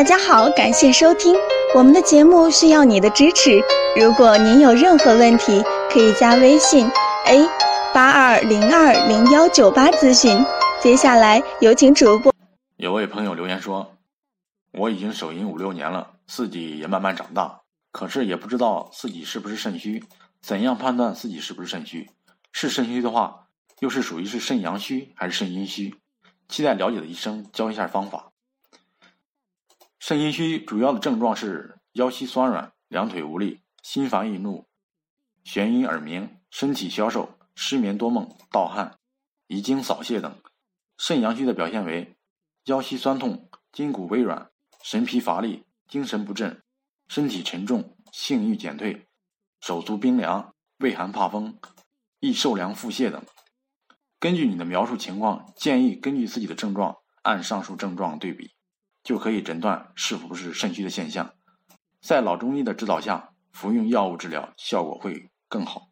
[0.00, 1.36] 大家好，感谢收听
[1.74, 3.60] 我们的节目，需要你的支持。
[4.00, 6.86] 如果您有任何问题，可以加微信
[7.26, 7.46] a
[7.92, 10.42] 八二零二零幺九八咨询。
[10.80, 12.34] 接下来有请主播。
[12.78, 13.92] 有位朋友留言说
[14.72, 17.60] ：“我已经手淫五六年了，自己也慢慢长大，
[17.92, 20.02] 可是也不知道自己是不是肾虚，
[20.40, 22.08] 怎样判断自己是不是肾虚？
[22.52, 23.48] 是肾虚的话，
[23.80, 25.94] 又是属于是肾阳虚还是肾阴虚？
[26.48, 28.28] 期待了解的医生教一下方法。”
[30.00, 34.66] 肾阴虚主要的症状是腰膝酸软、两腿无力、心烦易怒、
[35.44, 38.98] 眩晕耳鸣、身体消瘦、失眠多梦、盗汗、
[39.46, 40.34] 遗精扫泄等。
[40.96, 42.16] 肾阳虚的表现为
[42.64, 44.50] 腰膝酸痛、筋骨微软、
[44.82, 46.62] 神疲乏力、精神不振、
[47.06, 49.06] 身体沉重、性欲减退、
[49.60, 51.58] 手足冰凉、畏寒怕风、
[52.20, 53.22] 易受凉腹泻等。
[54.18, 58.50] 根据你的描述情况，建议根据自己的症状按上述症状对比。
[59.10, 61.34] 就可以诊断是否是肾虚的现象，
[62.00, 65.89] 在老中医的指导下服用药物治疗，效果会更好。